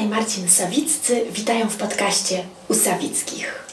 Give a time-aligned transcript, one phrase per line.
[0.00, 3.64] i Marcin Sawiccy witają w podcaście u Sawickich.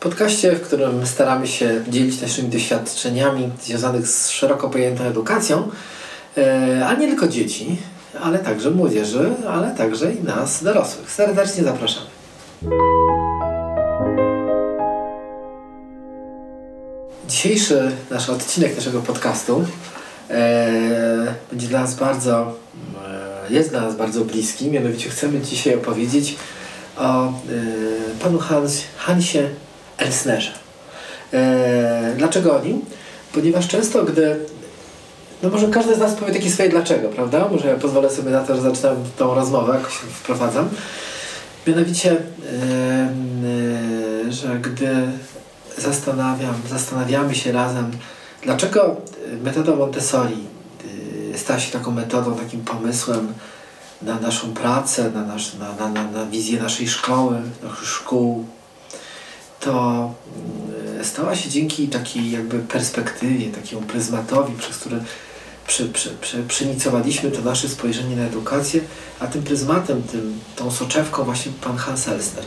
[0.00, 5.68] Podcaście, w którym staramy się dzielić naszymi doświadczeniami związanych z szeroko pojętą edukacją,
[6.36, 7.76] e, a nie tylko dzieci,
[8.22, 11.10] ale także młodzieży, ale także i nas, dorosłych.
[11.10, 12.06] Serdecznie zapraszamy.
[17.28, 19.64] Dzisiejszy nasz odcinek naszego podcastu
[20.30, 22.65] e, będzie dla nas bardzo,
[23.50, 26.36] jest dla nas bardzo bliski, mianowicie chcemy dzisiaj opowiedzieć
[26.96, 27.32] o e,
[28.20, 29.48] panu Hans, Hansie
[29.98, 30.52] Elsnerze.
[31.32, 32.84] E, dlaczego o nim?
[33.32, 34.36] Ponieważ często, gdy
[35.42, 37.48] no może każdy z nas powie takie swoje dlaczego, prawda?
[37.48, 40.68] Może ja pozwolę sobie na to, że zaczynam tą rozmowę, jak się wprowadzam.
[41.66, 42.16] Mianowicie, e,
[44.28, 44.88] e, że gdy
[45.78, 47.90] zastanawiam, zastanawiamy się razem,
[48.42, 48.96] dlaczego
[49.42, 50.55] metoda Montessori
[51.36, 53.32] stała się taką metodą, takim pomysłem
[54.02, 58.46] na naszą pracę, na, nasz, na, na, na, na wizję naszej szkoły, naszych szkół,
[59.60, 60.14] to
[61.02, 65.00] stała się dzięki takiej jakby perspektywie, takiemu pryzmatowi, przez który
[65.66, 68.80] przy, przy, przy, przynicowaliśmy to nasze spojrzenie na edukację,
[69.20, 72.44] a tym pryzmatem, tym, tą soczewką właśnie pan Hans Elsner,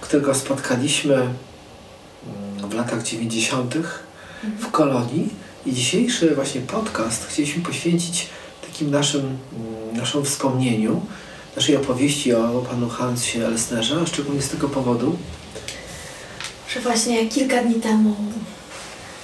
[0.00, 3.74] którego spotkaliśmy mm, w latach 90.
[4.58, 5.28] w Kolonii
[5.66, 8.28] i dzisiejszy właśnie podcast chcieliśmy poświęcić
[8.66, 11.00] takim naszym, mm, naszym wspomnieniu,
[11.56, 15.18] naszej opowieści o panu Hansie Elsnerze, szczególnie z tego powodu,
[16.74, 18.16] że właśnie kilka dni temu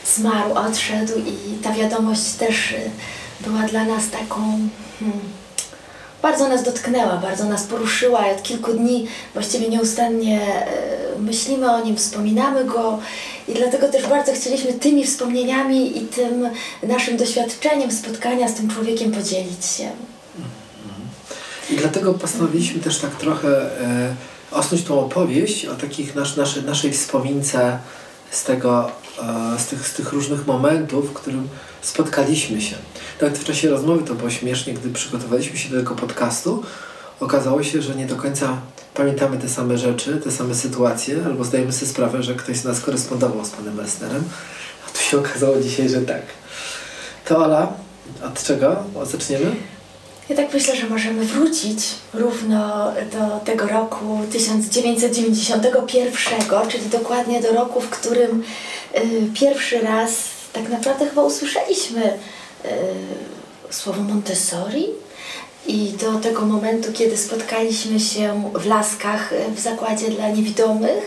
[0.06, 2.90] zmarł, odszedł i ta wiadomość też y,
[3.40, 4.68] była dla nas taką.
[5.00, 5.20] Hmm,
[6.22, 10.40] bardzo nas dotknęła, bardzo nas poruszyła i od kilku dni właściwie nieustannie
[11.16, 12.98] y, myślimy o nim, wspominamy go
[13.48, 16.48] i dlatego też bardzo chcieliśmy tymi wspomnieniami i tym
[16.82, 19.90] naszym doświadczeniem spotkania z tym człowiekiem podzielić się.
[21.70, 23.48] I dlatego postanowiliśmy też tak trochę
[23.80, 24.14] e,
[24.50, 27.78] osnuć tą opowieść o takich nasz, nasze, naszej wspomince
[28.30, 28.90] z tego,
[29.22, 31.48] e, z tych, z tych różnych momentów, w którym
[31.82, 32.76] spotkaliśmy się.
[33.20, 36.62] Nawet w czasie rozmowy to było śmiesznie, gdy przygotowaliśmy się do tego podcastu,
[37.20, 38.60] okazało się, że nie do końca
[38.94, 42.80] pamiętamy te same rzeczy, te same sytuacje, albo zdajemy sobie sprawę, że ktoś z nas
[42.80, 44.24] korespondował z panem Elsnerem,
[44.88, 46.22] a tu się okazało dzisiaj, że tak.
[47.24, 47.72] To Ola,
[48.22, 49.56] od czego zaczniemy?
[50.28, 51.78] Ja tak myślę, że możemy wrócić
[52.14, 58.42] równo do tego roku 1991, czyli dokładnie do roku, w którym
[58.96, 59.00] y,
[59.34, 60.10] pierwszy raz
[60.52, 62.68] tak naprawdę chyba usłyszeliśmy y,
[63.70, 64.86] słowo Montessori
[65.68, 71.04] i do tego momentu, kiedy spotkaliśmy się w Laskach w zakładzie dla niewidomych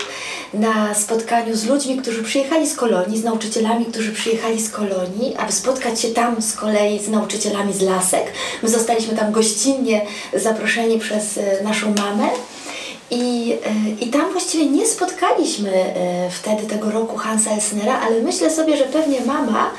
[0.53, 5.51] na spotkaniu z ludźmi, którzy przyjechali z kolonii, z nauczycielami, którzy przyjechali z kolonii, aby
[5.51, 8.23] spotkać się tam z kolei z nauczycielami z Lasek.
[8.63, 10.01] My zostaliśmy tam gościnnie
[10.33, 12.29] zaproszeni przez e, naszą mamę.
[13.11, 18.51] I, e, I tam właściwie nie spotkaliśmy e, wtedy tego roku Hansa Elsnera, ale myślę
[18.51, 19.71] sobie, że pewnie mama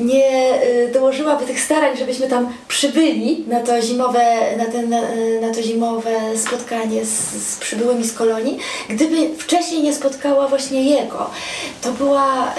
[0.00, 0.60] nie
[0.92, 4.90] dołożyłaby tych starań, żebyśmy tam przybyli na to zimowe, na, ten,
[5.40, 8.58] na to zimowe spotkanie z, z przybyłymi z kolonii,
[8.88, 11.30] gdyby wcześniej nie spotkała właśnie jego.
[11.82, 12.54] To, była,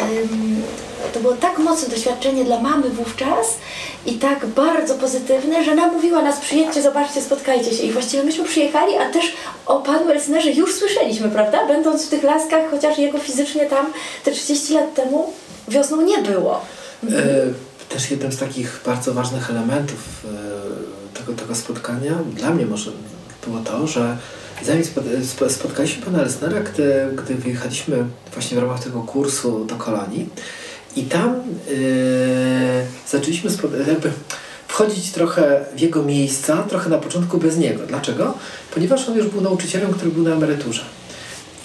[1.13, 3.57] to było tak mocne doświadczenie dla mamy wówczas
[4.06, 7.84] i tak bardzo pozytywne, że namówiła nas przyjedźcie, zobaczcie, spotkajcie się.
[7.84, 9.34] I właściwie myśmy przyjechali, a też
[9.66, 11.66] o panu Elsnerze już słyszeliśmy, prawda?
[11.68, 13.94] Będąc w tych laskach, chociaż jego fizycznie tam
[14.24, 15.34] te 30 lat temu
[15.68, 16.62] wiosną nie było.
[17.03, 17.47] E,
[17.89, 20.25] też jednym z takich bardzo ważnych elementów
[21.16, 22.91] e, tego, tego spotkania, dla mnie może
[23.45, 24.17] było to, że
[24.66, 24.84] zanim
[25.50, 30.29] spotkaliśmy pana Lesnera, gdy, gdy wyjechaliśmy właśnie w ramach tego kursu do kolonii
[30.95, 31.35] i tam
[31.69, 31.75] yy,
[33.07, 33.50] zaczęliśmy
[33.88, 34.12] jakby
[34.68, 37.88] wchodzić trochę w jego miejsca, trochę na początku bez niego.
[37.88, 38.33] Dlaczego?
[38.73, 40.81] Ponieważ on już był nauczycielem, który był na emeryturze.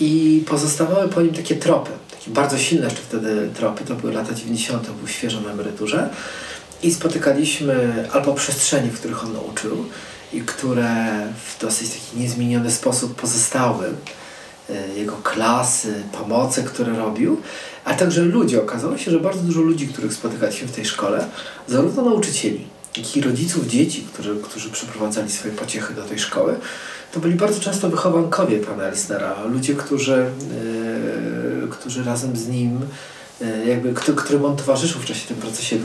[0.01, 1.91] I pozostawały po nim takie tropy
[2.27, 6.09] bardzo silne jeszcze wtedy tropy, to były lata 90., był świeżo na emeryturze
[6.83, 9.85] i spotykaliśmy albo przestrzenie, w których on nauczył
[10.33, 11.07] i które
[11.47, 13.87] w dosyć taki niezmieniony sposób pozostały,
[14.71, 17.41] e, jego klasy, pomoce, które robił,
[17.85, 18.63] a także ludzie.
[18.63, 21.27] Okazało się, że bardzo dużo ludzi, których spotykaliśmy w tej szkole,
[21.69, 22.67] zarówno nauczycieli,
[22.97, 26.59] jak i rodziców dzieci, którzy, którzy przyprowadzali swoje pociechy do tej szkoły,
[27.13, 32.81] to byli bardzo często wychowankowie pana Elsnera, ludzie, którzy, yy, którzy razem z nim
[33.41, 35.79] yy, jakby, który, którym on towarzyszył w czasie tym procesie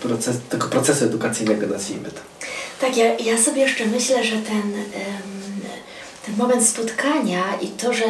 [0.00, 2.20] proces, tego procesu edukacyjnego, nazwijmy to.
[2.80, 4.72] Tak, ja, ja sobie jeszcze myślę, że ten,
[6.26, 8.04] ten moment spotkania i to, że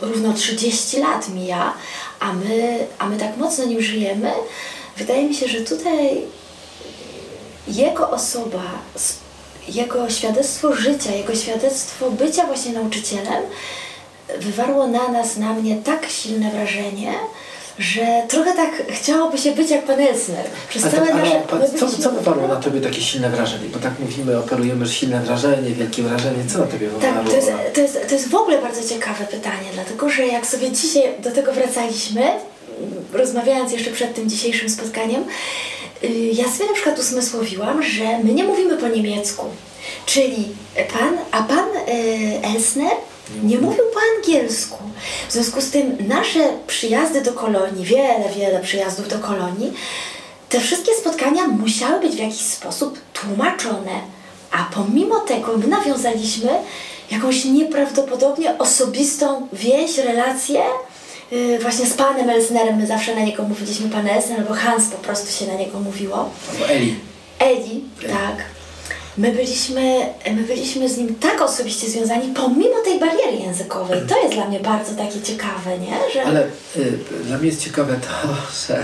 [0.00, 1.74] równo 30 lat mija,
[2.20, 4.30] a my, a my tak mocno nim żyjemy,
[4.96, 6.22] wydaje mi się, że tutaj
[7.68, 8.62] jego osoba
[9.68, 13.42] jego świadectwo życia, jego świadectwo bycia właśnie nauczycielem
[14.40, 17.12] wywarło na nas, na mnie tak silne wrażenie,
[17.78, 20.46] że trochę tak chciałoby się być jak pan Elsner.
[20.68, 21.42] Przez całe tak, nasze...
[21.52, 23.68] a, my a, co, co wywarło na tobie takie silne wrażenie?
[23.72, 26.44] Bo tak mówimy, operujemy, że silne wrażenie, wielkie wrażenie.
[26.52, 27.22] Co na tobie wywarło?
[27.22, 30.46] Tak, to jest, to, jest, to jest w ogóle bardzo ciekawe pytanie, dlatego że jak
[30.46, 32.22] sobie dzisiaj do tego wracaliśmy,
[33.12, 35.24] rozmawiając jeszcze przed tym dzisiejszym spotkaniem,
[36.04, 39.46] y, ja sobie na przykład usmysłowiłam, że my nie mówimy po niemiecku.
[40.06, 40.48] Czyli
[40.92, 42.90] pan, a pan y, Elsner
[43.42, 44.78] nie mówił po angielsku.
[45.28, 49.72] W związku z tym nasze przyjazdy do kolonii, wiele, wiele przyjazdów do kolonii,
[50.48, 54.00] te wszystkie spotkania musiały być w jakiś sposób tłumaczone.
[54.50, 56.50] A pomimo tego my nawiązaliśmy
[57.10, 60.60] jakąś nieprawdopodobnie osobistą więź, relację
[61.30, 62.76] yy, właśnie z panem Elsnerem.
[62.76, 66.30] My zawsze na niego mówiliśmy pan Elsner, albo Hans po prostu się na niego mówiło.
[66.52, 66.96] Albo Eli.
[67.38, 68.44] Eli, tak.
[69.18, 74.00] My byliśmy, my byliśmy z nim tak osobiście związani, pomimo tej bariery językowej.
[74.08, 75.96] To jest dla mnie bardzo takie ciekawe, nie?
[76.14, 76.22] Że...
[76.24, 78.28] Ale y, dla mnie jest ciekawe to,
[78.66, 78.78] że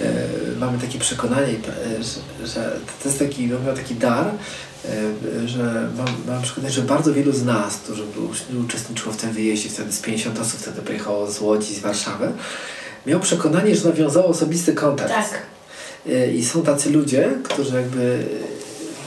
[0.00, 4.26] y, mamy takie przekonanie, y, że, że to jest taki, taki dar,
[4.84, 8.02] y, że mam, mam przekonanie, że bardzo wielu z nas, którzy
[8.64, 12.32] uczestniczyło w tym wyjeździe, wtedy z 50 osób wtedy pojechało z Łodzi, z Warszawy,
[13.06, 15.10] miał przekonanie, że nawiązało osobisty kontakt.
[15.10, 15.42] Tak.
[16.06, 18.26] Y, I są tacy ludzie, którzy jakby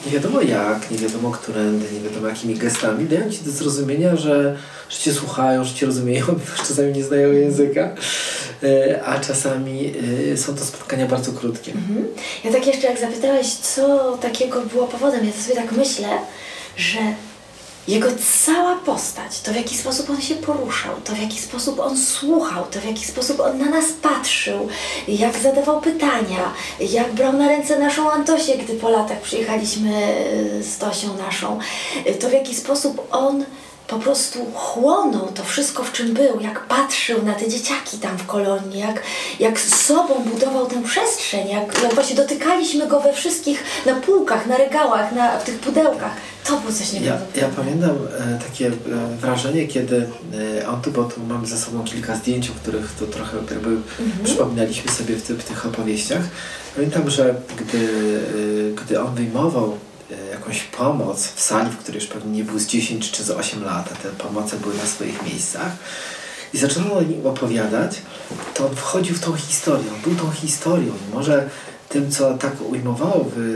[0.06, 4.58] nie wiadomo jak, nie wiadomo którędy, nie wiadomo jakimi gestami dają ci do zrozumienia, że,
[4.90, 6.26] że cię słuchają, że cię rozumieją,
[6.58, 7.96] że czasami nie znają języka,
[8.64, 9.94] y, a czasami
[10.32, 11.72] y, są to spotkania bardzo krótkie.
[11.72, 12.08] Mhm.
[12.44, 16.08] Ja tak jeszcze jak zapytałeś, co takiego było powodem, ja sobie tak myślę,
[16.78, 17.00] że
[17.88, 18.08] jego
[18.46, 22.66] cała postać, to w jaki sposób on się poruszał, to w jaki sposób on słuchał,
[22.72, 24.68] to w jaki sposób on na nas patrzył,
[25.08, 30.16] jak zadawał pytania, jak brał na ręce naszą Antosię, gdy po latach przyjechaliśmy
[30.62, 31.60] z Tosią naszą,
[32.20, 33.46] to w jaki sposób on
[33.88, 38.26] po prostu chłonął to wszystko, w czym był, jak patrzył na te dzieciaki tam w
[38.26, 39.04] kolonii, jak,
[39.40, 44.48] jak z sobą budował tę przestrzeń, jak, jak właśnie dotykaliśmy go we wszystkich, na półkach,
[44.48, 46.12] na regałach, na, w tych pudełkach.
[46.44, 47.48] To było coś Ja, nieprawdopodobnego.
[47.48, 47.98] ja pamiętam
[48.36, 48.72] e, takie e,
[49.22, 50.08] wrażenie, kiedy
[50.62, 53.78] e, on tu, bo tu mam ze sobą kilka zdjęć, o których to trochę jakby
[54.24, 56.22] przypominaliśmy sobie w, ty, w tych opowieściach.
[56.76, 59.78] Pamiętam, że gdy, e, gdy on wyjmował
[60.32, 63.64] jakąś pomoc w sali, w której już pewnie nie był z 10 czy z 8
[63.64, 65.72] lat, a te pomoce były na swoich miejscach
[66.54, 68.02] i zaczynał o nim opowiadać,
[68.54, 70.94] to on wchodził w tą historię, on był tą historią.
[71.10, 71.50] I może
[71.90, 73.56] tym, co tak ujmowało w,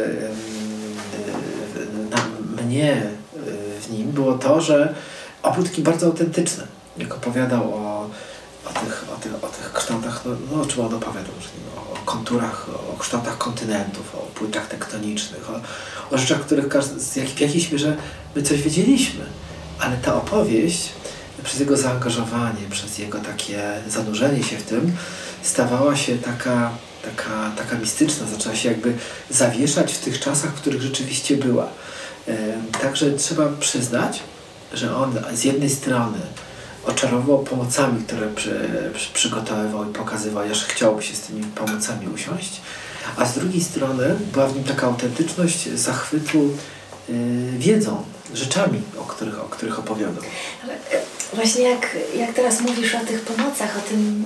[2.10, 2.18] na
[2.64, 3.04] mnie
[3.36, 4.96] y, w nim było to, że
[5.64, 6.64] taki bardzo autentyczny.
[6.98, 8.10] Jak opowiadał o,
[8.66, 11.82] o, tych, o, tych, o tych kształtach, no, no o czym on opowiadał, że nie,
[11.82, 15.60] o konturach, o kształtach kontynentów, o płytach tektonicznych, o,
[16.16, 17.98] o rzeczach, których w jakiejś mierze
[18.36, 19.26] my coś wiedzieliśmy.
[19.80, 20.90] Ale ta opowieść
[21.44, 24.92] przez jego zaangażowanie, przez jego takie zanurzenie się w tym,
[25.42, 26.72] stawała się taka,
[27.04, 28.94] taka, taka mistyczna, zaczęła się jakby
[29.30, 31.68] zawieszać w tych czasach, w których rzeczywiście była.
[32.28, 32.38] Em,
[32.82, 34.20] Także trzeba przyznać,
[34.74, 36.18] że on z jednej strony
[36.88, 42.62] oczarował pomocami, które przy, przy, przygotowywał i pokazywał, aż chciałoby się z tymi pomocami usiąść,
[43.18, 46.50] a z drugiej strony była w nim taka autentyczność zachwytu
[47.10, 47.14] y,
[47.58, 48.04] wiedzą,
[48.34, 50.24] rzeczami, o których, o których opowiadał.
[50.64, 50.78] Ale, e,
[51.34, 54.24] Właśnie jak, jak teraz mówisz o tych pomocach, o tym,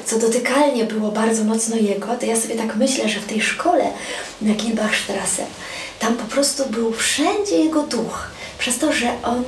[0.00, 3.42] e, co dotykalnie było bardzo mocno jego, to ja sobie tak myślę, że w tej
[3.42, 3.84] szkole
[4.42, 5.46] na Gilbachstrasse,
[5.98, 8.28] tam po prostu był wszędzie jego duch.
[8.58, 9.44] Przez to, że on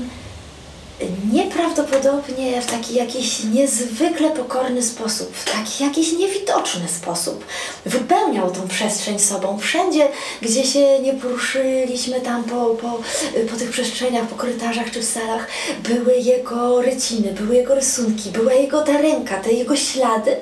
[1.33, 7.45] nieprawdopodobnie w taki jakiś niezwykle pokorny sposób, w taki jakiś niewidoczny sposób
[7.87, 9.59] wypełniał tą przestrzeń sobą.
[9.59, 10.09] Wszędzie,
[10.43, 12.99] gdzie się nie poruszyliśmy tam po, po,
[13.50, 15.49] po tych przestrzeniach, po korytarzach czy w salach,
[15.83, 20.37] były jego ryciny, były jego rysunki, była jego ta ręka, te jego ślady,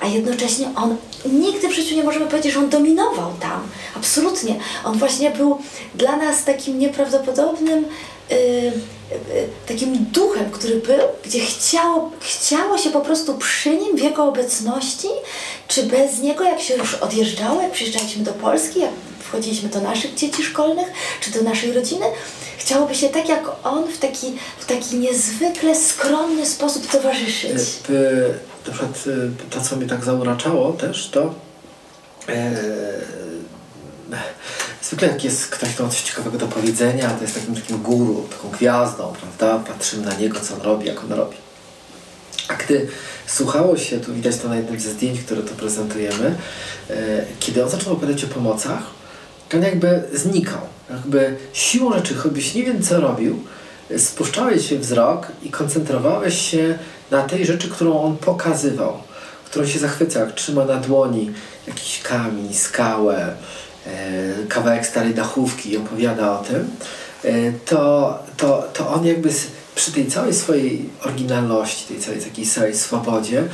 [0.00, 0.96] a jednocześnie on
[1.32, 3.68] nigdy w życiu nie możemy powiedzieć, że on dominował tam.
[3.96, 4.54] Absolutnie.
[4.84, 5.58] On właśnie był
[5.94, 7.84] dla nas takim nieprawdopodobnym
[8.32, 8.72] y, y,
[9.66, 15.08] takim duchem, który był, gdzie chciało, chciało się po prostu przy nim, w jego obecności,
[15.68, 18.90] czy bez niego, jak się już odjeżdżało, jak przyjeżdżaliśmy do Polski, jak
[19.20, 20.86] wchodziliśmy do naszych dzieci szkolnych,
[21.20, 22.06] czy do naszej rodziny,
[22.58, 24.26] chciałoby się tak jak on w taki,
[24.58, 27.52] w taki niezwykle skromny sposób towarzyszyć.
[27.90, 28.34] Y,
[28.66, 29.04] na przykład
[29.50, 31.34] to, co mnie tak zauraczało też, to
[32.28, 32.52] e,
[34.82, 38.28] zwykle jak jest ktoś, kto ma coś ciekawego do powiedzenia, to jest takim takim guru,
[38.30, 39.64] taką gwiazdą, prawda?
[39.72, 41.36] Patrzymy na niego, co on robi, jak on robi.
[42.48, 42.88] A gdy
[43.26, 46.34] słuchało się, tu widać to na jednym ze zdjęć, które tu prezentujemy,
[46.90, 48.82] e, kiedy on zaczął opowiadać o pomocach,
[49.48, 50.60] to on jakby znikał.
[50.90, 53.44] jakby siłą rzeczy, choćbyś nie wiem co robił,
[53.98, 56.78] spuszczałeś się wzrok i koncentrowałeś się
[57.10, 59.02] na tej rzeczy, którą on pokazywał,
[59.44, 61.32] którą się zachwycał, jak trzyma na dłoni
[61.66, 63.34] jakiś kamień, skałę,
[64.48, 66.70] kawałek starej dachówki i opowiada o tym,
[67.24, 69.30] e, to, to, to on jakby
[69.74, 73.44] przy tej całej swojej oryginalności, tej całej takiej swojej swobodzie,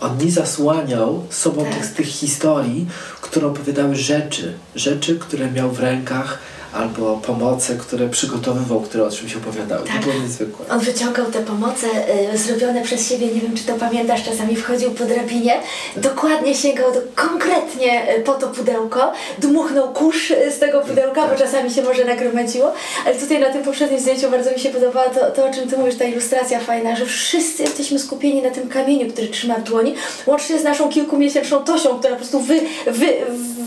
[0.00, 1.74] on nie zasłaniał sobą Tak.
[1.74, 2.86] tych, tych historii,
[3.20, 6.38] które opowiadały rzeczy, rzeczy, które miał w rękach,
[6.76, 9.86] albo pomoce, które przygotowywał, które o czymś opowiadały.
[9.86, 9.96] Tak.
[9.96, 10.66] To było niezwykłe.
[10.70, 11.86] On wyciągał te pomoce
[12.34, 15.60] y, zrobione przez siebie, nie wiem czy to pamiętasz, czasami wchodził po drabinie,
[15.96, 21.28] dokładnie sięgał do, konkretnie y, po to pudełko, dmuchnął kurz y, z tego pudełka, bo
[21.28, 21.38] Tak.
[21.38, 22.72] czasami się może nagromadziło,
[23.06, 25.78] ale tutaj na tym poprzednim zdjęciu bardzo mi się podobało to, to o czym ty
[25.78, 29.94] mówisz, ta ilustracja fajna, że wszyscy jesteśmy skupieni na tym kamieniu, który trzyma w dłoni,
[30.26, 33.06] łącznie z naszą kilkumiesięczną Tosią, która po prostu wy, wy,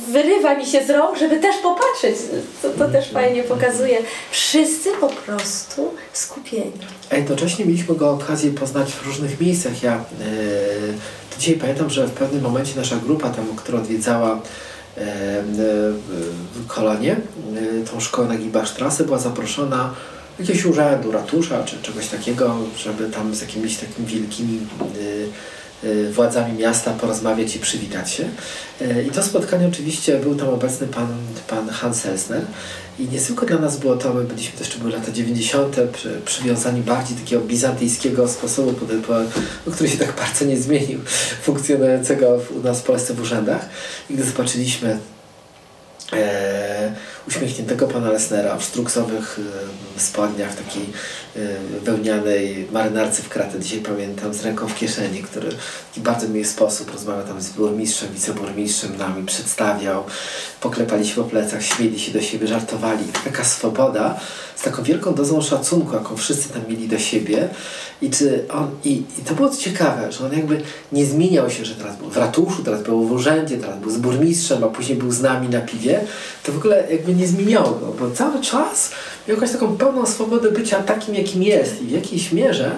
[0.07, 2.15] wyrywa mi się z rąk, żeby też popatrzeć.
[2.61, 3.97] To, to też fajnie pokazuje.
[4.31, 6.71] Wszyscy po prostu skupieni.
[7.11, 9.83] A jednocześnie mieliśmy go okazję poznać w różnych miejscach.
[9.83, 14.41] Ja yy, dzisiaj pamiętam, że w pewnym momencie nasza grupa, tam, która odwiedzała
[14.97, 15.43] e, e,
[16.67, 17.15] kolonię,
[17.91, 19.93] tą szkołę na Gibasztrasę, była zaproszona
[20.39, 24.59] jakiegoś urzędu, ratusza czy czegoś takiego, żeby tam z jakimiś takimi wielkimi
[26.11, 28.29] władzami miasta porozmawiać i przywitać się.
[28.81, 31.07] E, I to spotkanie oczywiście był tam obecny pan,
[31.47, 32.41] pan Hans Elsner.
[32.99, 36.81] I niezwykle dla nas było to, my byliśmy, to jeszcze były lata 90., przy, przywiązani
[36.81, 38.73] bardziej takiego bizantyjskiego sposobu,
[39.67, 40.99] no, który się tak bardzo nie zmienił,
[41.45, 43.69] funkcjonującego u nas w Polsce w urzędach.
[44.09, 44.99] I gdy zobaczyliśmy
[46.13, 46.93] e,
[47.29, 49.39] uśmiechniętego pana Lesnera w sztruksowych
[49.97, 50.83] e, spodniach, takiej
[51.35, 51.39] e,
[51.83, 55.49] wełnianej marynarce w kratę, dzisiaj pamiętam, z ręką w kieszeni, który
[55.99, 60.03] taki bardzo miły sposób rozmawiał tam z burmistrzem, wiceburmistrzem, nami przedstawiał,
[60.61, 63.03] poklepaliśmy po plecach, śmieli się do siebie, żartowali.
[63.23, 64.19] Taka swoboda
[64.55, 67.49] z taką wielką dozą szacunku, jaką wszyscy tam mieli do siebie.
[68.01, 71.75] I, czy on, i, I to było ciekawe, że on jakby nie zmieniał się, że
[71.75, 75.11] teraz był w ratuszu, teraz był w urzędzie, teraz był z burmistrzem, a później był
[75.11, 76.01] z nami na piwie.
[76.43, 78.91] To w ogóle jakby nie zmieniało go, bo cały czas
[79.27, 81.81] miał jakąś taką pełną swobodę bycia takim, jakim jest.
[81.81, 82.71] I w jakiejś mierze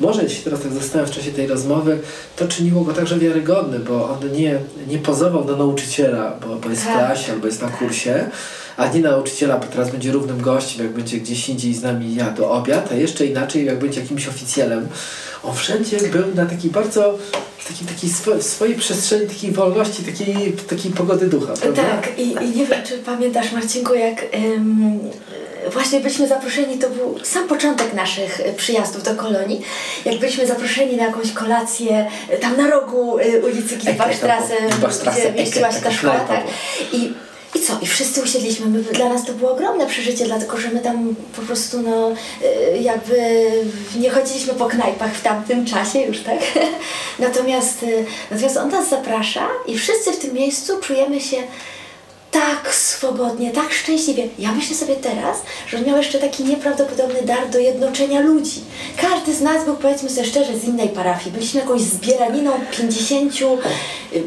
[0.00, 1.98] może jeśli teraz tak zastanawiam w czasie tej rozmowy,
[2.36, 4.58] to czyniło go także wiarygodny, bo on nie,
[4.88, 6.96] nie pozował do nauczyciela, bo, bo jest w Tak.
[6.96, 8.24] klasie albo jest na kursie,
[8.76, 12.44] a nie nauczyciela, bo teraz będzie równym gościem, jak będzie gdzieś indziej z nami jadł
[12.44, 14.88] obiad, a jeszcze inaczej, jak będzie jakimś oficjelem.
[15.42, 17.18] On wszędzie był na takiej bardzo,
[17.68, 21.82] takiej, takiej swo, swojej przestrzeni, takiej wolności, takiej, takiej pogody ducha, prawda?
[21.82, 24.98] Tak, i, i nie wiem, czy pamiętasz, Marcinku, jak ym,
[25.70, 29.62] właśnie byliśmy zaproszeni, to był sam początek naszych y, przyjazdów do kolonii,
[30.04, 35.32] jak byliśmy zaproszeni na jakąś kolację y, tam na rogu y, ulicy Gilbachstrasse, Gilbachstrasse, gdzie
[35.32, 36.44] mieściła się Ecke, ta szkoła, tak.
[36.92, 37.12] I,
[37.54, 37.78] i co?
[37.82, 38.66] I wszyscy usiedliśmy.
[38.66, 42.12] My, dla nas to było ogromne przeżycie, dlatego że my tam po prostu no,
[42.80, 43.46] jakby
[43.96, 46.38] nie chodziliśmy po knajpach w tamtym czasie już, tak?
[47.18, 47.84] natomiast,
[48.30, 51.36] natomiast on nas zaprasza i wszyscy w tym miejscu czujemy się
[52.32, 54.28] tak swobodnie, tak szczęśliwie.
[54.38, 58.60] Ja myślę sobie teraz, że on miał jeszcze taki nieprawdopodobny dar do jednoczenia ludzi.
[58.96, 61.34] Każdy z nas był, powiedzmy sobie szczerze, z innej parafii.
[61.34, 63.44] Byliśmy jakąś zbieraniną 50, y,
[64.16, 64.22] y,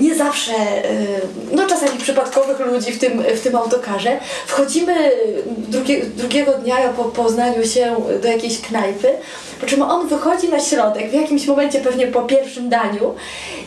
[0.00, 0.52] nie zawsze,
[0.90, 1.20] y,
[1.52, 4.18] no czasami przypadkowych ludzi w tym, w tym autokarze.
[4.46, 5.10] Wchodzimy
[5.68, 9.08] drugie, drugiego dnia po poznaniu się do jakiejś knajpy,
[9.60, 13.14] po czym on wychodzi na środek w jakimś momencie, pewnie po pierwszym daniu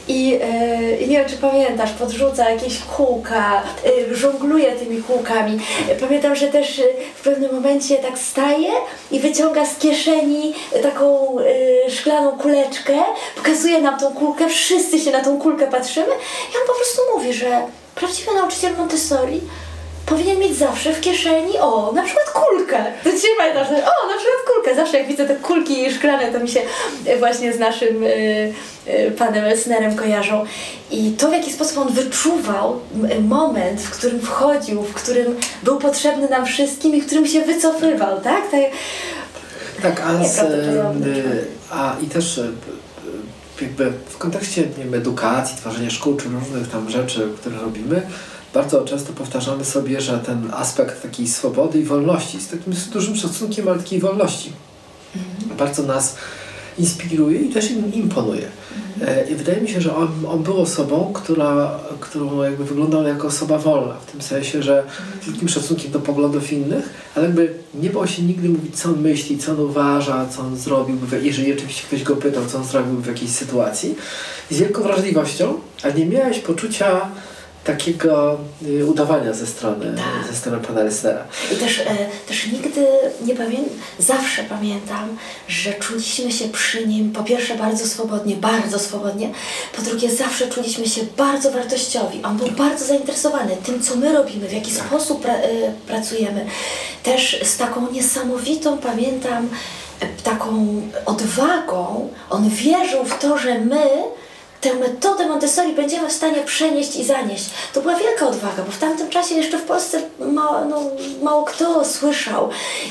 [0.08, 3.64] i, yy, nie wiem, czy pamiętasz, podrzuca jakieś kółka,
[4.10, 5.60] yy, żongluje tymi kółkami.
[6.00, 6.86] Pamiętam, że też yy,
[7.16, 8.70] w pewnym momencie tak staje
[9.12, 12.98] i wyciąga z kieszeni taką yy, szklaną kuleczkę,
[13.36, 16.08] pokazuje nam tą kulkę, wszyscy się na tą kulkę patrzymy
[16.54, 17.62] i on po prostu mówi, że
[17.96, 19.42] prawdziwy nauczyciel Montessori
[20.08, 22.86] powinien mieć zawsze w kieszeni, o, na przykład kulkę.
[23.04, 24.76] To dzisiaj pamiętasz, o, na przykład kulkę.
[24.76, 26.62] Zawsze jak widzę te kulki szklane, to mi się
[27.06, 28.54] e, właśnie z naszym y,
[28.88, 30.46] y, panem Elsnerem kojarzą.
[30.92, 32.80] I to, w jaki sposób on wyczuwał
[33.22, 38.22] moment, w którym wchodził, w którym był potrzebny nam wszystkim i w którym się wycofywał,
[38.22, 38.52] tak?
[38.52, 38.62] tak
[39.82, 40.40] Tak, a, z,
[41.72, 42.42] a i też
[43.62, 48.02] jakby w kontekście wiem, edukacji, tworzenia szkół czy różnych tam rzeczy, które robimy,
[48.54, 53.16] bardzo często powtarzamy sobie, że ten aspekt takiej swobody i wolności, z takim z dużym
[53.16, 54.52] szacunkiem, ale takiej wolności,
[55.58, 56.16] bardzo nas
[56.80, 58.48] inspiruje i też im imponuje.
[59.02, 63.28] E, I wydaje mi się, że on, on był osobą, która, którą jakby wyglądał jako
[63.28, 64.84] osoba wolna, w tym sensie, że
[65.22, 69.02] z wielkim szacunkiem do poglądów innych, ale jakby nie bał się nigdy mówić, co on
[69.02, 72.96] myśli, co on uważa, co on zrobiłby, jeżeli oczywiście ktoś go pytał, co on zrobił
[72.96, 73.96] w jakiejś sytuacji.
[74.52, 77.02] I z wielką wrażliwością, ale nie miałeś poczucia
[77.68, 80.32] takiego y, udawania ze strony, Tak.
[80.32, 81.24] ze strony pana Lesnera.
[81.54, 81.86] I też, e,
[82.28, 82.86] też nigdy
[83.26, 89.32] nie pamiętam, zawsze pamiętam, że czuliśmy się przy nim po pierwsze bardzo swobodnie, bardzo swobodnie,
[89.76, 92.24] po drugie zawsze czuliśmy się bardzo wartościowi.
[92.24, 96.46] On był bardzo zainteresowany tym, co my robimy, w jaki sposób pra, e, pracujemy.
[97.04, 99.50] Też z taką niesamowitą, pamiętam,
[100.00, 103.88] e, taką odwagą, on wierzył w to, że my
[104.62, 107.46] tę metodę Montessori będziemy w stanie przenieść i zanieść.
[107.74, 110.82] To była wielka odwaga, bo w tamtym czasie jeszcze w Polsce mało, no,
[111.24, 112.50] mało kto słyszał.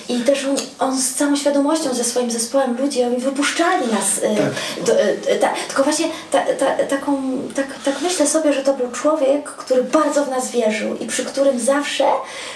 [0.09, 4.21] I też on, on z całą świadomością ze swoim zespołem ludzi, oni wypuszczali nas.
[4.23, 4.85] e, Tak.
[4.87, 7.23] do, e, ta, tylko właśnie ta, ta, taką,
[7.55, 11.25] tak, tak myślę sobie, że to był człowiek, który bardzo w nas wierzył i przy
[11.25, 12.05] którym zawsze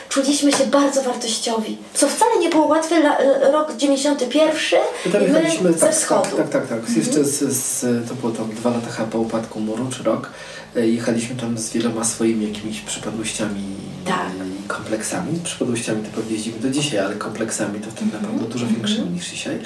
[0.09, 1.79] czuliśmy się bardzo wartościowi.
[1.95, 2.97] Co wcale nie było łatwe,
[3.53, 6.37] rok 91 My tam i my ze tak, wschodu.
[6.37, 6.97] tak, tak, tak, tak.
[6.97, 10.31] Jeszcze z, z, to było tam dwa lata po upadku muru, czy rok.
[10.77, 13.63] E, Jechaliśmy tam z wieloma swoimi jakimiś przypadłościami
[14.07, 14.27] Tak.
[14.65, 15.41] i kompleksami.
[15.45, 19.29] Przypadłościami to pewnie jeździmy do dzisiaj, ale kompleksami to wtedy na pewno dużo większymi niż
[19.31, 19.59] dzisiaj.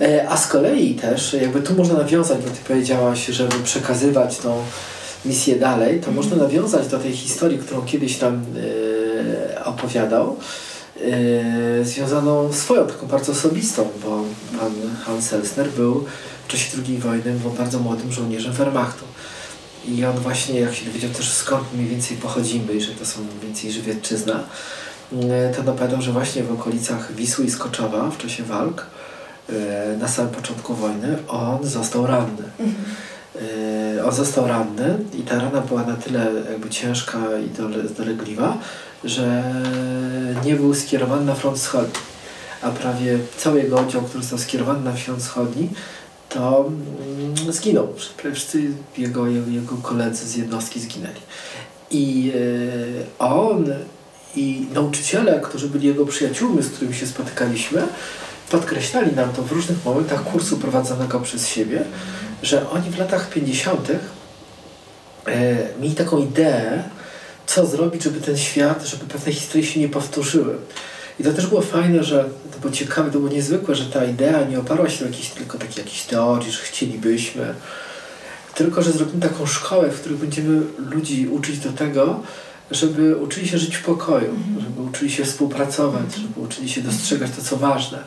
[0.00, 4.62] E, A z kolei też, jakby tu można nawiązać, bo ty powiedziałaś, żeby przekazywać tą
[5.24, 8.34] misję dalej, to można nawiązać do tej historii, którą kiedyś nam
[9.54, 10.36] e, opowiadał,
[11.80, 14.24] e, związaną swoją, taką bardzo osobistą, bo
[14.60, 14.72] pan
[15.04, 16.04] Hans Elsner był
[16.48, 19.04] w czasie II wojny był bardzo młodym żołnierzem Wehrmachtu.
[19.84, 23.20] I on właśnie, jak się dowiedział też skąd mniej więcej pochodzimy i że to są
[23.20, 24.40] mniej więcej Żywiecczyzna,
[25.22, 28.86] e, to napadał, że właśnie w okolicach Wisły i Skoczowa w czasie walk
[29.48, 32.44] e, na samym początku wojny on został ranny.
[33.96, 38.58] E, On został ranny i ta rana była na tyle jakby ciężka i dole- dolegliwa,
[39.04, 39.54] że
[40.44, 42.00] nie był skierowany na front wschodni.
[42.62, 45.68] A prawie cały jego oddział, który został skierowany na front wschodni,
[46.28, 47.94] to mm, zginął.
[48.32, 48.62] Wszyscy
[48.98, 51.20] jego, jego, jego koledzy z jednostki zginęli.
[51.90, 53.66] I e, on
[54.36, 57.82] i nauczyciele, którzy byli jego przyjaciółmi, z którymi się spotykaliśmy,
[58.50, 61.84] podkreślali nam to w różnych momentach kursu prowadzonego przez siebie,
[62.42, 63.90] że oni w latach 50.
[63.90, 63.98] E,
[65.80, 66.82] mieli taką ideę,
[67.46, 70.56] co zrobić, żeby ten świat, żeby pewne historie się nie powtórzyły.
[71.20, 74.44] I to też było fajne, że to było ciekawe, to było niezwykłe, że ta idea
[74.44, 77.54] nie oparła się na jakiejś, tylko takiej jakiejś teorii, że chcielibyśmy,
[78.54, 82.20] tylko że zrobimy taką szkołę, w której będziemy ludzi uczyć do tego,
[82.70, 87.42] żeby uczyli się żyć w pokoju, żeby uczyli się współpracować, żeby uczyli się dostrzegać to,
[87.42, 87.98] co ważne.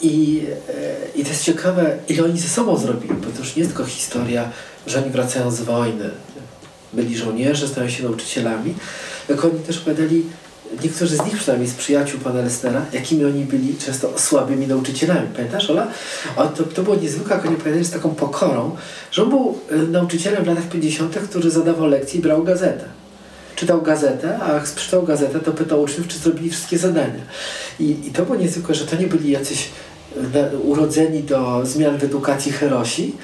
[0.00, 3.62] I, e, I to jest ciekawe, ile oni ze sobą zrobili, bo to już nie
[3.62, 4.50] jest tylko historia,
[4.86, 6.10] że oni wracają z wojny,
[6.92, 8.74] byli żołnierze, stają się nauczycielami,
[9.26, 10.24] tylko oni też opowiadali,
[10.84, 15.28] niektórzy z nich przynajmniej z przyjaciół pana Lesnera, jakimi oni byli często słabymi nauczycielami.
[15.36, 15.86] Pamiętasz, Ola?
[16.56, 18.76] To, to było niezwykłe, jak oni opowiadali z taką pokorą,
[19.10, 22.84] że on był e, nauczycielem w latach 50., który zadawał lekcje i brał gazetę
[23.58, 27.20] czytał gazetę, a jak przeczytał gazetę, to pytał uczniów, czy zrobili wszystkie zadania.
[27.80, 29.68] I, I to było niezwykłe, że to nie byli jacyś
[30.34, 33.16] e, urodzeni do zmian w edukacji herosi,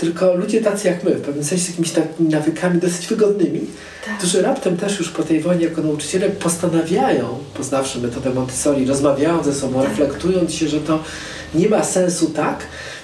[0.00, 3.60] tylko ludzie tacy jak my, w pewnym sensie z jakimiś takimi nawykami dosyć wygodnymi,
[4.06, 4.18] Tak.
[4.18, 9.54] którzy raptem też już po tej wojnie jako nauczyciele postanawiają, poznawszy metodę Montessori, rozmawiają ze
[9.54, 9.88] sobą, Tak.
[9.88, 11.02] reflektując się, że to
[11.54, 12.58] nie ma sensu tak,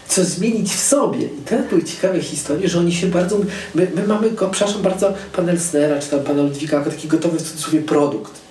[0.09, 1.23] co zmienić w sobie.
[1.27, 3.39] I to były ciekawe historie, że oni się bardzo...
[3.75, 7.39] My, my mamy go, przepraszam bardzo, pana Elsnera czy tam pana Ludwika jako taki gotowy
[7.39, 8.46] w cudzysłowie produkt.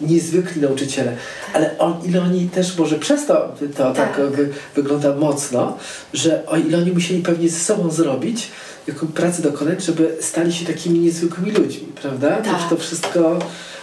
[0.00, 1.16] Niezwykli nauczyciele.
[1.54, 4.30] Ale on, ile oni też, może przez to to tak, Tak.
[4.30, 5.76] wy, wygląda mocno,
[6.12, 8.48] że o ile oni musieli pewnie ze sobą zrobić,
[8.86, 12.36] jaką pracę dokonać, żeby stali się takimi niezwykłymi ludźmi, prawda?
[12.36, 12.68] To, Tak.
[12.70, 13.38] to wszystko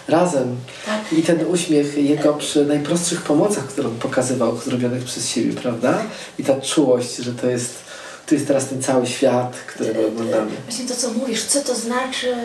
[0.07, 0.55] razem.
[0.85, 1.13] Tak.
[1.19, 6.03] I ten uśmiech jego przy najprostszych pomocach, które on pokazywał, zrobionych przez siebie, prawda?
[6.39, 7.73] I ta czułość, że to jest,
[8.27, 10.51] tu jest teraz ten cały świat, którego oglądamy.
[10.67, 12.35] Właśnie to, co mówisz, co to znaczy,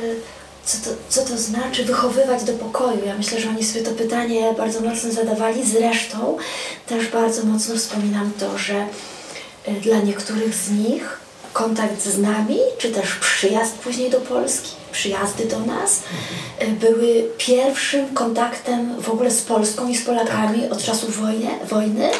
[0.64, 3.07] co to, co to znaczy wychowywać do pokoju?
[3.07, 5.66] Ja myślę, że oni sobie to pytanie bardzo mocno zadawali.
[5.66, 6.37] Zresztą
[6.87, 8.87] też bardzo mocno wspominam to, że
[9.68, 11.20] y, dla niektórych z nich
[11.53, 16.03] kontakt z nami, czy też przyjazd później do Polski, przyjazdy do nas,
[16.62, 22.11] y, były pierwszym kontaktem w ogóle z Polską i z Polakami od czasów wojny, wojny.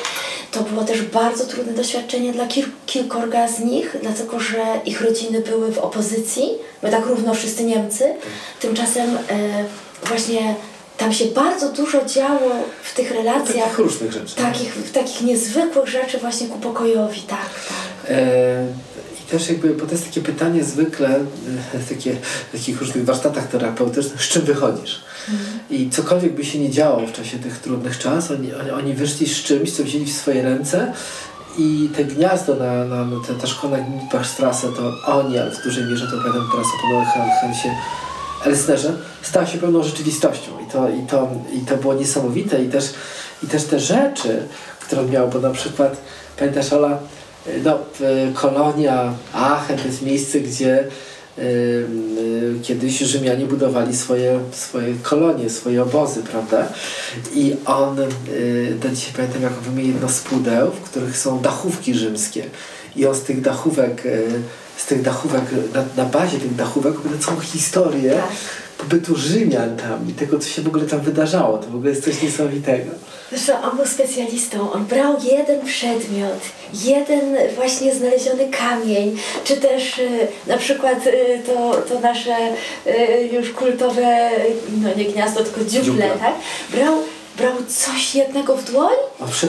[0.53, 5.41] To było też bardzo trudne doświadczenie dla kil kilkorga z nich, dlatego że ich rodziny
[5.41, 6.51] były w opozycji.
[6.83, 8.15] My tak równo wszyscy Niemcy.
[8.61, 9.65] Tymczasem e,
[10.05, 10.55] właśnie
[11.01, 12.51] tam się bardzo dużo działo
[12.83, 13.65] w tych relacjach.
[13.65, 14.37] Takich różnych rzeczy.
[14.37, 18.11] Takich, takich niezwykłych rzeczy właśnie ku pokojowi, tak, tak.
[18.11, 18.67] E,
[19.31, 21.09] też jakby, bo to jest takie pytanie zwykle
[21.75, 22.17] e, takie,
[22.49, 25.01] w takich różnych warsztatach terapeutycznych, z czym wychodzisz?
[25.71, 29.29] I cokolwiek by się nie działo w czasie tych trudnych czasów, oni, oni, oni wyszli
[29.29, 30.93] z czymś, co wzięli w swoje ręce
[31.59, 35.65] i te gniazdo na, na, na te, ta szkoła na Bachstrasse to oni, ale w
[35.65, 37.71] dużej mierze to opowiadam teraz o panu Han- Hansie
[38.45, 40.51] Elsnerze stała się pełną rzeczywistością.
[40.69, 42.65] I to, i to, i to było niesamowite.
[42.65, 42.85] I też,
[43.43, 44.43] i też te rzeczy,
[44.81, 45.97] które miał, bo na przykład
[46.39, 46.99] pamiętasz Ola,
[47.65, 50.85] no, y, kolonia Aachen to jest miejsce, gdzie
[51.39, 51.87] y,
[52.63, 56.69] kiedyś Rzymianie budowali swoje, swoje kolonie, swoje obozy, prawda?
[57.35, 57.97] I on,
[58.81, 62.45] do dzisiaj pamiętam, jak wymienił jedno z pudeł, w których są dachówki rzymskie.
[62.97, 64.03] I on z tych dachówek,
[64.77, 65.43] z tych dachówek,
[65.75, 68.70] na, na bazie tych dachówek całą historię Tak.
[68.81, 71.59] Pobytu Rzymian tam i tego, co się w ogóle tam wydarzało.
[71.59, 72.91] To w ogóle jest coś niesamowitego.
[73.31, 74.73] Zresztą on był specjalistą.
[74.73, 76.41] On brał jeden przedmiot,
[76.85, 80.09] jeden właśnie znaleziony kamień, czy też y,
[80.47, 82.37] na przykład y, to, to nasze
[82.87, 84.31] y, już kultowe,
[84.83, 86.11] no nie gniazdo, tylko dziuple, Dziuple.
[86.21, 86.35] tak?
[86.73, 86.95] Brał,
[87.41, 88.95] brał coś jednego w dłoń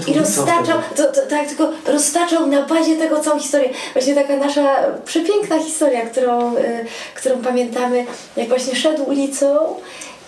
[0.07, 3.69] i roztaczał, to, to, tak, tylko roztaczał na bazie tego całą historię.
[3.93, 4.75] Właśnie taka nasza
[5.05, 8.05] przepiękna historia, którą, y, którą pamiętamy,
[8.37, 9.75] jak właśnie szedł ulicą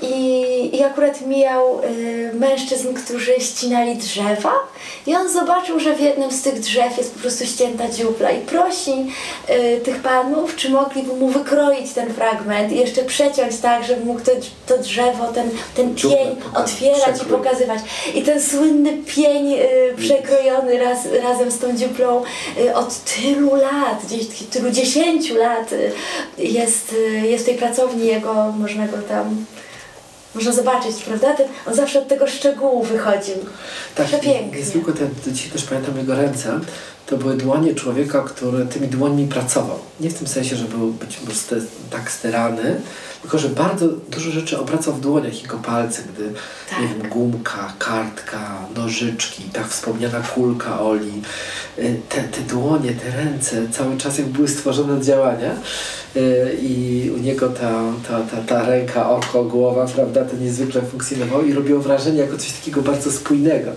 [0.01, 4.53] i, i akurat mijał y, mężczyzn, którzy ścinali drzewa.
[5.07, 8.41] I on zobaczył, że w jednym z tych drzew jest po prostu ścięta dziupla i
[8.41, 8.91] prosi
[9.49, 14.21] y, tych panów, czy mogliby mu wykroić ten fragment i jeszcze przeciąć tak, żeby mógł
[14.21, 14.31] to,
[14.67, 17.79] to drzewo, ten, ten pień otwierać i pokazywać.
[18.15, 22.23] I ten słynny pień y, przekrojony raz, razem z tą dziuplą
[22.57, 25.91] y, od tylu lat, gdzieś tylu dziesięciu lat y,
[26.37, 29.45] jest, y, jest w tej pracowni jego, można go tam
[30.35, 31.33] można zobaczyć, prawda?
[31.33, 33.35] Ten, on zawsze od tego szczegółu wychodził.
[33.95, 34.59] Tak, Przepięknie.
[34.59, 36.59] niezwykłe te, te, dzisiaj też pamiętam jego ręce.
[37.05, 39.79] To były dłonie człowieka, który tymi dłońmi pracował.
[39.99, 42.81] Nie w tym sensie, że był być może tak sterany,
[43.21, 46.33] tylko że bardzo dużo rzeczy obracał w dłoniach jego palce, gdy
[46.69, 46.81] Tak.
[46.81, 51.21] nie wiem, gumka, kartka, nożyczki, tak wspomniana kulka Oli.
[51.79, 55.51] Y, Te, te dłonie, te ręce cały czas jak były stworzone do działania
[56.15, 57.71] y, i u niego ta,
[58.07, 62.51] ta, ta, ta ręka, oko, głowa, prawda, to niezwykle funkcjonowało i robiło wrażenie jako coś
[62.51, 63.71] takiego bardzo spójnego.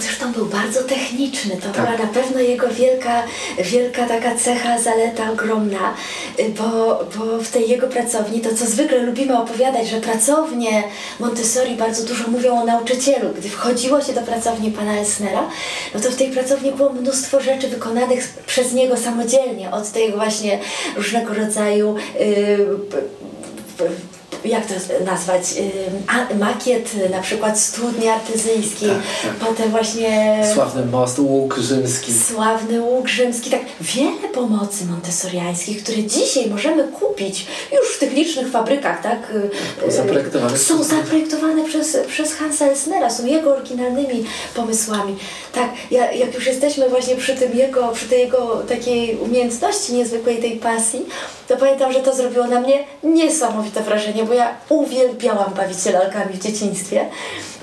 [0.00, 1.56] Zresztą był bardzo techniczny.
[1.56, 1.72] To Tak.
[1.72, 3.22] była na pewno jego wielka,
[3.58, 5.94] wielka taka cecha, zaleta ogromna,
[6.40, 6.64] y, bo,
[7.16, 10.82] bo w tej jego pracowni, to co zwykle lubimy opowiadać, że pracownie
[11.20, 13.30] Montessori bardzo dużo mówią o nauczycielu.
[13.38, 15.48] Gdy wchodziło się do pracowni pana Elsnera,
[15.94, 20.58] no to w tej pracowni było mnóstwo rzeczy wykonanych przez niego samodzielnie, od tego właśnie
[20.96, 22.66] różnego rodzaju yy,
[24.46, 25.42] jak to nazwać,
[26.38, 28.98] makiet y, na przykład studni artyzyjskiej, Tak,
[29.38, 29.48] tak.
[29.48, 32.12] potem właśnie Sławny most, łuk rzymski.
[32.14, 38.50] sławny łuk rzymski, tak wiele pomocy montessoriańskich, które dzisiaj możemy kupić już w tych licznych
[38.50, 39.18] fabrykach, tak?
[39.84, 45.16] y, y, Zaprojektowane Są przez- zaprojektowane przez, przez Hansa Elsnera, są jego oryginalnymi pomysłami.
[45.52, 50.38] Tak, ja, jak już jesteśmy właśnie przy tym jego, przy tej jego takiej umiejętności niezwykłej,
[50.38, 51.00] tej pasji,
[51.48, 56.34] to pamiętam, że to zrobiło na mnie niesamowite wrażenie, bo ja uwielbiałam bawić się lalkami
[56.34, 57.06] w dzieciństwie.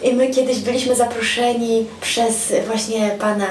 [0.04, 3.48] I my kiedyś byliśmy zaproszeni przez właśnie pana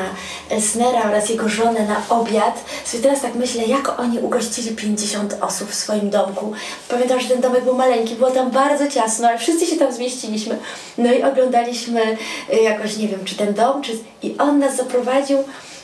[0.51, 2.65] Elsnera oraz jego żonę na obiad.
[3.03, 6.53] Teraz tak myślę, jak oni ugościli 50 osób w swoim domku.
[6.89, 10.59] Pamiętam, że ten domek był maleńki, było tam bardzo ciasno, ale wszyscy się tam zmieściliśmy.
[10.99, 12.17] No i oglądaliśmy
[12.53, 13.93] y, jakoś, nie wiem, czy ten dom, czy...
[14.23, 15.39] I on nas zaprowadził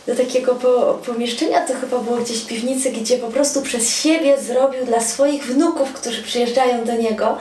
[0.09, 4.39] do takiego po, pomieszczenia, to chyba było gdzieś w piwnicy, gdzie po prostu przez siebie
[4.41, 7.37] zrobił dla swoich wnuków, którzy przyjeżdżają do niego,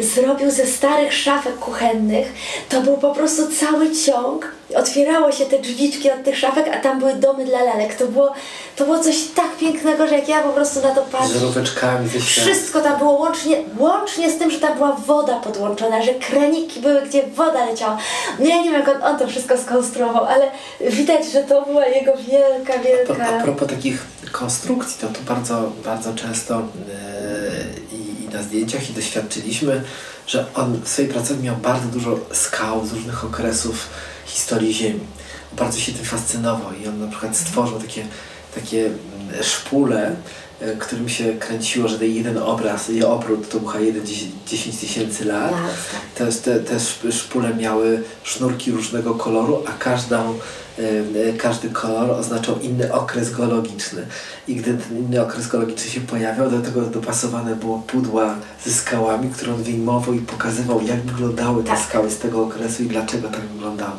[0.00, 2.32] zrobił ze starych szafek kuchennych.
[2.68, 4.52] To był po prostu cały ciąg.
[4.76, 7.94] Otwierało się te drzwiczki od tych szafek, a tam były domy dla lalek.
[7.94, 8.32] To było,
[8.76, 11.38] to było coś tak pięknego, że jak ja po prostu na to Z patrzę.
[12.08, 12.50] ze świata.
[12.50, 17.02] Wszystko tam było łącznie, łącznie z tym, że tam była woda podłączona, że kraniki były,
[17.02, 17.98] gdzie woda leciała.
[18.38, 21.86] No ja nie wiem, jak on, on to wszystko skonstruował, ale widać, że to była
[21.94, 23.28] jego wielka, A, wielka...
[23.28, 26.68] a propos takich konstrukcji, to tu bardzo, bardzo często
[27.90, 29.82] yy, i, na zdjęciach i doświadczyliśmy,
[30.26, 33.88] że on w swojej pracowni miał bardzo dużo skał z różnych okresów
[34.26, 35.00] historii Ziemi.
[35.52, 38.06] Bardzo się tym fascynował i on na przykład stworzył takie,
[38.54, 40.16] takie mm, szpule,
[40.78, 44.06] którym się kręciło, że ten jeden obraz i obrót to jeden
[44.46, 45.50] 10 tysięcy lat.
[45.50, 45.60] Tak,
[45.92, 46.28] tak.
[46.28, 50.34] Te, te, te szp- szpule miały sznurki różnego koloru, a każdą,
[50.78, 50.82] y,
[51.16, 54.06] y, każdy kolor oznaczał inny okres geologiczny.
[54.48, 59.28] I gdy ten inny okres geologiczny się pojawiał, do tego dopasowane było pudła ze skałami,
[59.30, 61.80] które on wyjmował i pokazywał, jak wyglądały te Tak.
[61.88, 63.92] skały z tego okresu i dlaczego tak wyglądały.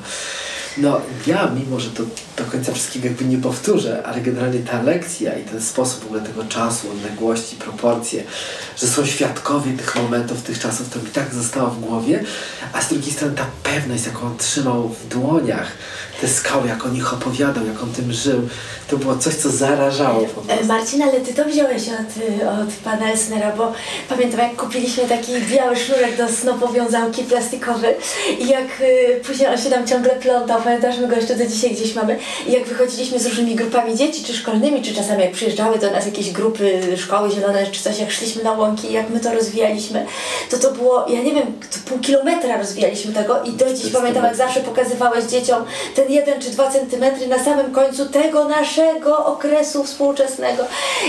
[0.77, 2.03] No, ja mimo, że to
[2.37, 6.21] do końca wszystkiego jakby nie powtórzę, ale generalnie ta lekcja i ten sposób w ogóle
[6.21, 8.23] tego czasu, odległości, proporcje,
[8.77, 12.23] że są świadkowie tych momentów, tych czasów, to mi tak zostało w głowie,
[12.73, 15.71] a z drugiej strony ta pewność, jaką on trzymał w dłoniach,
[16.25, 18.41] te skały, jak o nich opowiadał, jak on tym żył.
[18.89, 20.65] To było coś, co zarażało po E, prostu.
[20.65, 22.11] Marcin, ale ty to wziąłeś od,
[22.63, 23.73] od pana Elsnera, bo
[24.09, 27.95] pamiętam jak kupiliśmy taki biały sznurek do snopowiązałki plastikowy
[28.39, 31.71] i jak y, później on się tam ciągle plątał, pamiętasz, my go jeszcze do dzisiaj
[31.71, 35.79] gdzieś mamy i jak wychodziliśmy z różnymi grupami dzieci, czy szkolnymi, czy czasami jak przyjeżdżały
[35.79, 39.33] do nas jakieś grupy szkoły zielone, czy coś, jak szliśmy na łąki jak my to
[39.33, 40.05] rozwijaliśmy,
[40.51, 44.23] to to było, ja nie wiem, to pół kilometra rozwijaliśmy tego i do dziś pamiętam,
[44.23, 45.63] jak zawsze pokazywałeś dzieciom
[45.95, 50.63] ten jeden czy dwa centymetry na samym końcu tego naszego okresu współczesnego.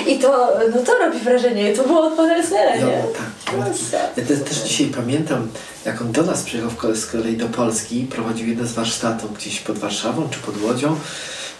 [0.06, 1.72] I to, no to robi wrażenie.
[1.72, 3.02] To było od pana Elsnera, No, nie?
[3.02, 3.56] tak.
[3.58, 3.98] Mocno.
[4.16, 5.48] Ja też, też dzisiaj pamiętam,
[5.84, 9.78] jak on do nas przyjechał z kolei do Polski, prowadził jeden z warsztatów gdzieś pod
[9.78, 10.96] Warszawą czy pod Łodzią.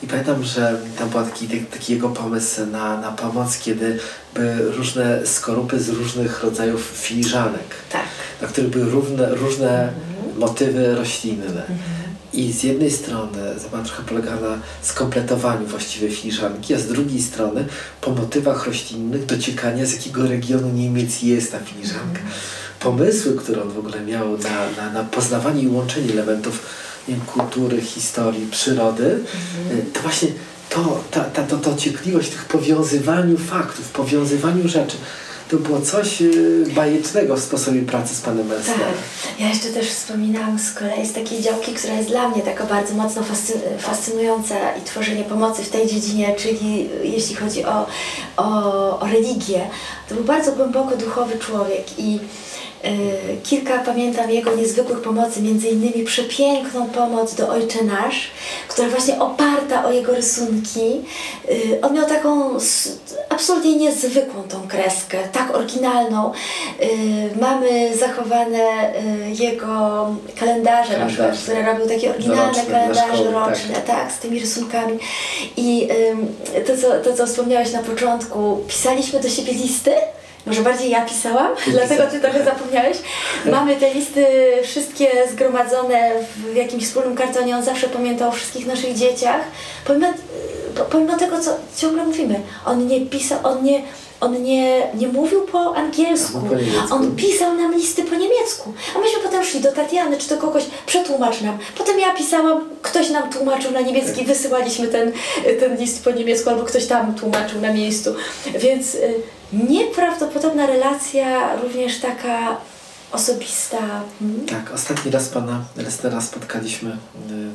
[0.03, 3.99] I pamiętam, że tam był taki, taki jego pomysł na, na pomoc, kiedy
[4.35, 8.03] były różne skorupy z różnych rodzajów filiżanek, Tak.
[8.43, 9.93] na których były równe, różne
[10.39, 11.63] motywy roślinne.
[12.33, 17.67] I z jednej strony zabawa trochę polega na skompletowaniu właściwej filiżanki, a z drugiej strony
[18.01, 22.21] po motywach roślinnych dociekania z jakiego regionu Niemiec jest ta filiżanka.
[22.81, 26.63] Pomysły, które on w ogóle miał na, na, na poznawanie i łączenie elementów
[27.09, 29.21] wiem, kultury, historii, przyrody,
[29.73, 30.29] y, to właśnie
[30.71, 34.97] to, ta, ta, to, to ciekliwość tych powiązywaniu faktów, powiązywaniu rzeczy,
[35.51, 38.57] to było coś y, bajecznego w sposobie pracy z panem Tak.
[38.59, 38.95] Elsnerem.
[39.39, 42.95] Ja jeszcze też wspominałam z kolei z takiej działki, która jest dla mnie taka bardzo
[42.95, 47.87] mocno fascy- fascynująca i tworzenie pomocy w tej dziedzinie, czyli jeśli chodzi o,
[48.37, 49.61] o, o religię.
[50.09, 52.19] To był bardzo głęboko duchowy człowiek i
[53.43, 58.31] kilka pamiętam jego niezwykłych pomocy, między innymi przepiękną pomoc do Ojcze Nasz,
[58.69, 61.03] która właśnie oparta o jego rysunki.
[61.51, 62.51] Y, on miał taką
[63.29, 66.33] absolutnie niezwykłą tą kreskę, tak oryginalną.
[66.83, 66.87] Y,
[67.41, 68.93] mamy zachowane
[69.41, 70.07] jego
[70.41, 73.49] kalendarze, na przykład, które robił takie oryginalne Roczne kalendarze szkoły, tak.
[73.49, 74.13] roczne, tak.
[74.13, 74.99] z tymi rysunkami.
[75.57, 75.89] I
[76.67, 79.93] to, co, to, co wspomniałeś na początku, pisaliśmy do siebie listy.
[80.47, 82.97] Może bardziej ja pisałam, dlatego ty trochę zapomniałeś.
[83.45, 84.27] Mamy te listy
[84.63, 86.11] wszystkie zgromadzone
[86.53, 87.57] w jakimś wspólnym kartonie.
[87.57, 89.41] On zawsze pamiętał o wszystkich naszych dzieciach.
[89.87, 90.13] Pomimo, y,
[90.91, 93.83] pomimo tego, co ciągle mówimy, on nie pisał, on nie,
[94.21, 96.39] on nie, nie mówił po angielsku.
[96.39, 96.55] Albo
[96.89, 96.95] po.
[96.95, 98.73] On pisał nam listy po niemiecku.
[98.97, 101.59] A myśmy potem szli do Tatiany czy do kogoś, przetłumacz nam.
[101.79, 105.13] Potem ja pisałam, ktoś nam tłumaczył na niemiecki, wysyłaliśmy ten,
[105.61, 108.15] ten list po niemiecku, albo ktoś tam tłumaczył na miejscu.
[108.59, 109.15] Więc y,
[109.53, 112.57] nieprawdopodobna relacja, również taka
[113.13, 113.79] osobista.
[114.23, 114.47] Mm.
[114.47, 116.95] Tak, ostatni raz pana Lestera spotkaliśmy, y,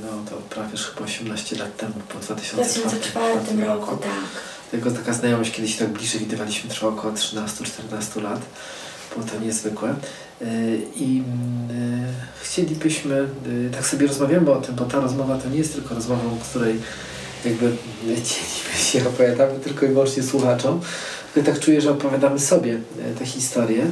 [0.02, 4.12] no to prawie już chyba 18 lat temu, po W 2004, 2004 roku, tak.
[4.72, 8.40] Tego taka znajomość kiedyś tak bliżej widywaliśmy, trwała około 13-14 lat.
[9.16, 9.96] Było to niezwykłe.
[10.42, 11.24] Y, I y,
[12.42, 13.28] chcielibyśmy,
[13.72, 16.80] tak sobie rozmawiamy o tym, bo ta rozmowa to nie jest tylko rozmową, której
[17.46, 17.72] jakby
[18.04, 20.82] dzielimy się, opowiadamy tylko i wyłącznie słuchaczom,
[21.34, 23.86] tylko tak czuję, że opowiadamy sobie y, te historie,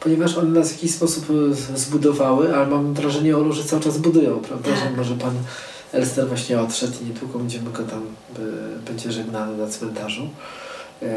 [0.00, 3.98] ponieważ one nas w jakiś sposób z- zbudowały, ale mam wrażenie, Olu, że cały czas
[3.98, 4.70] budują, prawda?
[4.70, 4.78] Tak.
[4.78, 5.34] Że może pan
[5.92, 8.02] Elster właśnie odszedł i niedługo będziemy go tam,
[8.86, 10.28] będzie żegnany na cmentarzu.
[11.02, 11.08] Yy,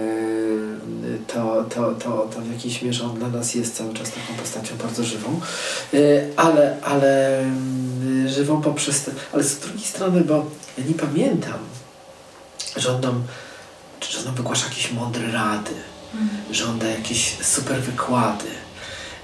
[1.34, 4.76] To, to, to, to w jakiejś mierze on dla nas jest cały czas taką postacią
[4.84, 5.40] bardzo żywą,
[6.36, 7.44] ale, ale
[8.24, 10.46] yy, żywą poprzez te, ale z drugiej strony, bo
[10.78, 11.60] ja nie pamiętam,
[12.78, 13.24] że on nam,
[14.10, 15.72] że on wygłasza jakieś mądre rady,
[16.52, 18.46] że on da jakieś super wykłady.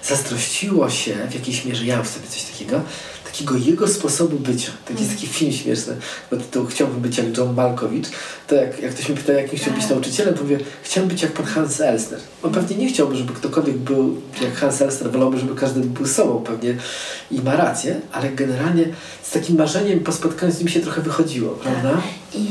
[0.04, 2.82] Zazdrościło się w jakiejś mierze, ja mam w sobie coś takiego,
[3.26, 4.72] takiego jego sposobu bycia.
[4.86, 5.96] Taki jest taki film śmieszny,
[6.32, 8.08] bo to chciałbym być jak John Malkowicz.
[8.48, 9.92] To jak, jak ktoś mnie pyta, jakim chciał być Tak.
[9.92, 12.20] nauczycielem, to mówię, chciałbym być jak pan Hans Elsner.
[12.44, 16.40] On pewnie nie chciałby, żeby ktokolwiek był jak Hans Elsner, wolałby, żeby każdy był sobą
[16.44, 16.76] pewnie
[17.32, 18.86] i ma rację, ale generalnie
[19.24, 22.02] z takim marzeniem po spotkaniu z nim się trochę wychodziło, prawda?
[22.34, 22.48] I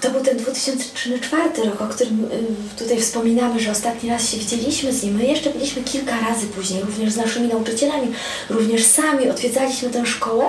[0.00, 2.28] to był ten 2004 rok, o którym y,
[2.78, 5.14] tutaj wspominamy, że ostatni raz się widzieliśmy z nim.
[5.14, 8.12] My jeszcze byliśmy kilka razy później, również z naszymi nauczycielami,
[8.50, 10.44] również sami odwiedzaliśmy tę szkołę.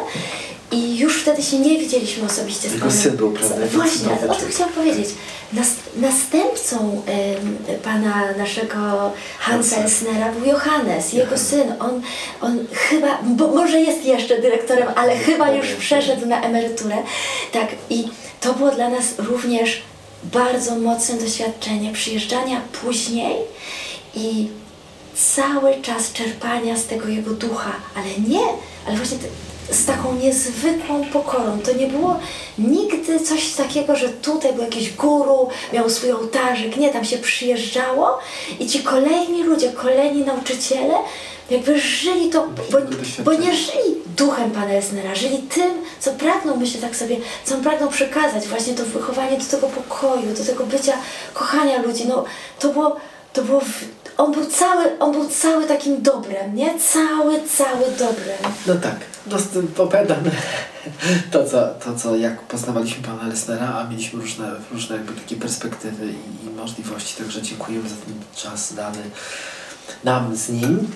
[0.71, 3.01] I już wtedy się nie widzieliśmy osobiście z Jego panem.
[3.01, 5.10] syn był, prawda, Właśnie, o tym chciałam powiedzieć.
[5.53, 8.77] Nas, następcą em, pana naszego
[9.39, 9.75] Hansa Hansa.
[9.77, 11.73] Elsnera był Johannes, jego syn.
[11.79, 12.01] On,
[12.41, 16.97] on chyba, bo może jest jeszcze dyrektorem, ale chyba już przeszedł na emeryturę.
[17.51, 18.08] Tak, i
[18.41, 19.82] to było dla nas również
[20.23, 23.36] bardzo mocne doświadczenie przyjeżdżania później
[24.15, 24.47] i
[25.36, 28.41] cały czas czerpania z tego jego ducha, ale nie,
[28.88, 29.27] ale właśnie te,
[29.71, 31.60] z taką niezwykłą pokorą.
[31.65, 32.19] To nie było
[32.58, 36.77] nigdy coś takiego, że tutaj był jakiś guru, miał swój ołtarzyk.
[36.77, 38.19] Nie, tam się przyjeżdżało
[38.60, 40.93] i ci kolejni ludzie, kolejni nauczyciele
[41.49, 42.77] jakby żyli to, bo,
[43.23, 47.62] bo nie żyli duchem Pana Elsnera, żyli tym, co pragnął, myślę tak sobie, co on
[47.62, 50.93] pragnął przekazać, właśnie to wychowanie do tego pokoju, do tego bycia,
[51.34, 52.25] kochania ludzi, no
[52.60, 52.95] to było,
[53.34, 53.84] to było, w-
[54.17, 56.73] on był cały, on był cały takim dobrem, nie?
[56.79, 58.38] Cały, cały dobrem.
[58.67, 58.95] No tak,
[59.37, 60.17] tym opowiadam
[61.31, 66.05] to co, to, co jak poznawaliśmy pana Lesnera, a mieliśmy różne, różne jakby takie perspektywy
[66.05, 69.01] i, i możliwości, także dziękujemy za ten czas dany
[70.03, 70.91] nam z nim.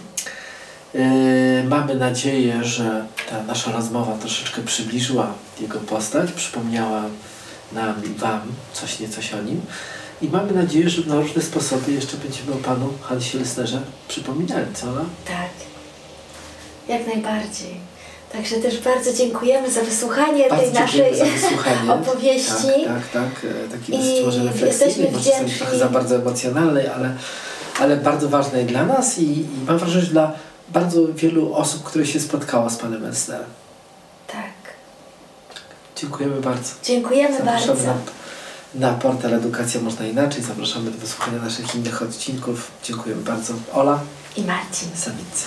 [0.93, 7.03] Yy, mamy nadzieję, że ta nasza rozmowa troszeczkę przybliżyła jego postać, przypomniała
[7.71, 8.41] nam i Wam
[8.73, 9.61] coś niecoś o nim.
[10.21, 14.85] I mamy nadzieję, że na różne sposoby jeszcze będziemy o Panu Hansie Lesnerze przypominali, co?
[14.85, 15.05] No?
[15.25, 15.49] Tak,
[16.87, 17.92] jak najbardziej.
[18.33, 21.93] Także też bardzo dziękujemy za wysłuchanie Bardzo tej naszej wysłuchanie.
[22.01, 22.51] opowieści.
[22.85, 23.51] Tak, tak, tak.
[23.65, 27.15] E, Takiej I może refleksyjnej, jesteśmy może trochę za bardzo emocjonalnej, ale,
[27.79, 30.31] ale bardzo ważnej dla nas i, i mam wrażenie, że dla
[30.69, 33.45] bardzo wielu osób, które się spotkało z panem Elsnerem.
[34.27, 34.53] Tak.
[35.95, 36.69] Dziękujemy bardzo.
[36.83, 37.85] Dziękujemy Zapraszamy bardzo.
[38.75, 40.43] na, na portal Edukacja Można Inaczej.
[40.43, 42.71] Zapraszamy do wysłuchania naszych innych odcinków.
[42.83, 43.53] Dziękujemy bardzo.
[43.73, 43.99] Ola
[44.37, 44.89] I Marcin.
[44.95, 45.45] Samicy.